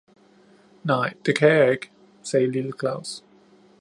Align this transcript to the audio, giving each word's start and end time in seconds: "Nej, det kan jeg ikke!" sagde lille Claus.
"Nej, 0.83 1.13
det 1.25 1.37
kan 1.37 1.49
jeg 1.49 1.71
ikke!" 1.71 1.89
sagde 2.23 2.51
lille 2.51 2.71
Claus. 2.79 3.23